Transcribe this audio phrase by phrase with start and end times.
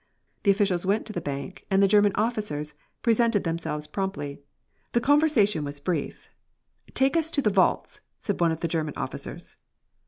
[0.41, 4.39] The officials went to the bank, and the German officers presented themselves promptly.
[4.93, 6.27] The conversation was brief.
[6.95, 9.57] "Take us to the vaults," said one of the German officers.